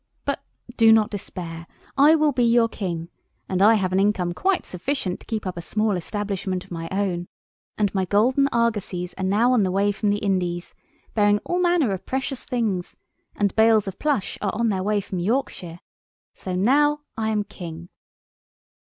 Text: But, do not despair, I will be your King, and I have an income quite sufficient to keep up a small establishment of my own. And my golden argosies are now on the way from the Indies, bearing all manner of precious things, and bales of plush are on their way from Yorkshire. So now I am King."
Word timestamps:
But, 0.25 0.43
do 0.77 0.91
not 0.91 1.11
despair, 1.11 1.67
I 1.95 2.15
will 2.15 2.31
be 2.31 2.43
your 2.43 2.67
King, 2.67 3.09
and 3.47 3.61
I 3.61 3.75
have 3.75 3.93
an 3.93 3.99
income 3.99 4.33
quite 4.33 4.65
sufficient 4.65 5.19
to 5.19 5.27
keep 5.27 5.45
up 5.45 5.57
a 5.57 5.61
small 5.61 5.91
establishment 5.95 6.63
of 6.65 6.71
my 6.71 6.89
own. 6.91 7.27
And 7.77 7.93
my 7.93 8.05
golden 8.05 8.47
argosies 8.51 9.13
are 9.19 9.23
now 9.23 9.51
on 9.51 9.61
the 9.61 9.69
way 9.69 9.91
from 9.91 10.09
the 10.09 10.17
Indies, 10.17 10.73
bearing 11.13 11.37
all 11.45 11.59
manner 11.59 11.91
of 11.91 12.07
precious 12.07 12.45
things, 12.45 12.97
and 13.35 13.55
bales 13.55 13.87
of 13.87 13.99
plush 13.99 14.39
are 14.41 14.55
on 14.55 14.69
their 14.69 14.81
way 14.81 15.01
from 15.01 15.19
Yorkshire. 15.19 15.79
So 16.33 16.55
now 16.55 17.01
I 17.15 17.29
am 17.29 17.43
King." 17.43 17.89